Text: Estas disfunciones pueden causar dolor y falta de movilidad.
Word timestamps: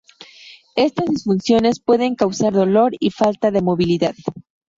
Estas 0.75 1.05
disfunciones 1.09 1.79
pueden 1.79 2.15
causar 2.15 2.53
dolor 2.53 2.93
y 2.99 3.11
falta 3.11 3.51
de 3.51 3.61
movilidad. 3.61 4.15